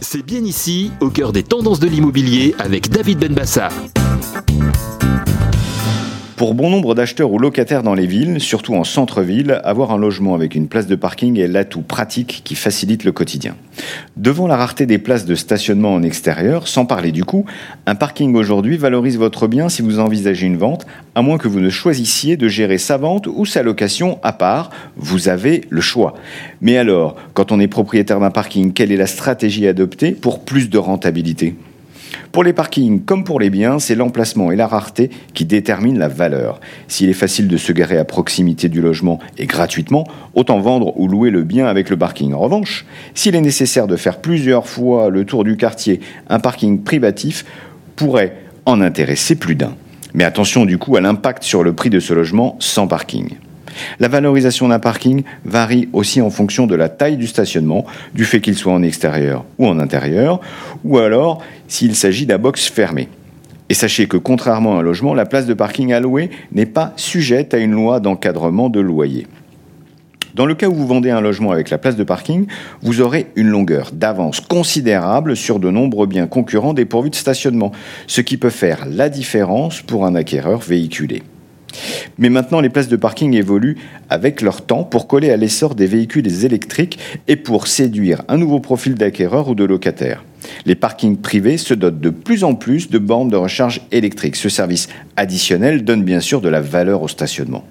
[0.00, 3.68] C'est bien ici, au cœur des tendances de l'immobilier, avec David Benbassa.
[6.40, 10.34] Pour bon nombre d'acheteurs ou locataires dans les villes, surtout en centre-ville, avoir un logement
[10.34, 13.56] avec une place de parking est l'atout pratique qui facilite le quotidien.
[14.16, 17.44] Devant la rareté des places de stationnement en extérieur, sans parler du coût,
[17.84, 21.60] un parking aujourd'hui valorise votre bien si vous envisagez une vente, à moins que vous
[21.60, 26.14] ne choisissiez de gérer sa vente ou sa location à part, vous avez le choix.
[26.62, 30.70] Mais alors, quand on est propriétaire d'un parking, quelle est la stratégie adoptée pour plus
[30.70, 31.54] de rentabilité?
[32.32, 36.08] Pour les parkings comme pour les biens, c'est l'emplacement et la rareté qui déterminent la
[36.08, 36.60] valeur.
[36.86, 41.08] S'il est facile de se garer à proximité du logement et gratuitement, autant vendre ou
[41.08, 42.32] louer le bien avec le parking.
[42.32, 46.82] En revanche, s'il est nécessaire de faire plusieurs fois le tour du quartier, un parking
[46.82, 47.44] privatif
[47.96, 49.74] pourrait en intéresser plus d'un.
[50.14, 53.36] Mais attention du coup à l'impact sur le prix de ce logement sans parking.
[53.98, 57.84] La valorisation d'un parking varie aussi en fonction de la taille du stationnement,
[58.14, 60.40] du fait qu'il soit en extérieur ou en intérieur,
[60.84, 63.08] ou alors s'il s'agit d'un box fermé.
[63.68, 67.54] Et sachez que contrairement à un logement, la place de parking louer n'est pas sujette
[67.54, 69.26] à une loi d'encadrement de loyer.
[70.34, 72.46] Dans le cas où vous vendez un logement avec la place de parking,
[72.82, 77.72] vous aurez une longueur d'avance considérable sur de nombreux biens concurrents dépourvus de stationnement,
[78.06, 81.22] ce qui peut faire la différence pour un acquéreur véhiculé.
[82.18, 83.76] Mais maintenant, les places de parking évoluent
[84.08, 88.60] avec leur temps pour coller à l'essor des véhicules électriques et pour séduire un nouveau
[88.60, 90.24] profil d'acquéreur ou de locataire.
[90.66, 94.36] Les parkings privés se dotent de plus en plus de bornes de recharge électrique.
[94.36, 97.64] Ce service additionnel donne bien sûr de la valeur au stationnement.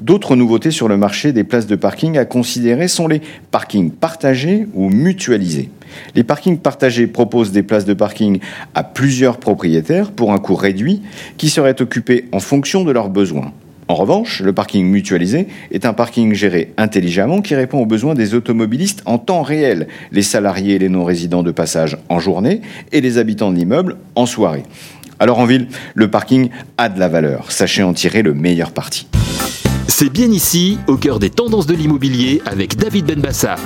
[0.00, 4.66] D'autres nouveautés sur le marché des places de parking à considérer sont les parkings partagés
[4.74, 5.70] ou mutualisés.
[6.14, 8.40] Les parkings partagés proposent des places de parking
[8.74, 11.02] à plusieurs propriétaires pour un coût réduit
[11.36, 13.52] qui seraient occupés en fonction de leurs besoins.
[13.88, 18.34] En revanche, le parking mutualisé est un parking géré intelligemment qui répond aux besoins des
[18.34, 22.60] automobilistes en temps réel, les salariés et les non-résidents de passage en journée
[22.92, 24.62] et les habitants de l'immeuble en soirée.
[25.18, 25.66] Alors en ville,
[25.96, 27.50] le parking a de la valeur.
[27.50, 29.08] Sachez en tirer le meilleur parti.
[30.00, 33.56] C'est bien ici, au cœur des tendances de l'immobilier, avec David Benbassa.